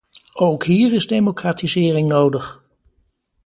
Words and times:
Ook 0.37 0.63
hier 0.63 0.93
is 0.93 1.07
democratisering 1.07 2.07
nodig! 2.07 2.63